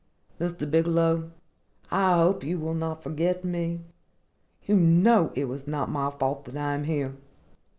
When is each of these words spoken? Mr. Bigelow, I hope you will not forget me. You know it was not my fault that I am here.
Mr. 0.39 0.65
Bigelow, 0.67 1.29
I 1.91 2.15
hope 2.15 2.43
you 2.43 2.57
will 2.57 2.73
not 2.73 3.03
forget 3.03 3.45
me. 3.45 3.81
You 4.65 4.75
know 4.75 5.31
it 5.35 5.45
was 5.45 5.67
not 5.67 5.91
my 5.91 6.09
fault 6.09 6.45
that 6.45 6.57
I 6.57 6.73
am 6.73 6.85
here. 6.85 7.13